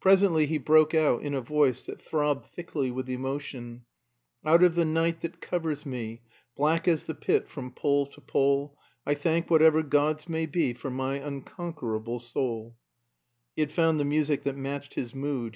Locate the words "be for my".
10.46-11.16